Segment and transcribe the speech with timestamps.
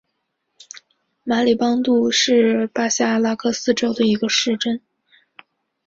[1.23, 4.81] 马里邦杜是巴西阿拉戈斯州的一个市镇。